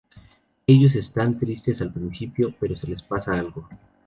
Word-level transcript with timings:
Ellos 0.65 0.95
están 0.95 1.37
tristes 1.37 1.79
al 1.79 1.93
principio, 1.93 2.55
pero 2.59 2.75
se 2.75 2.87
les 2.87 3.03
pasa 3.03 3.33
algo. 3.39 3.69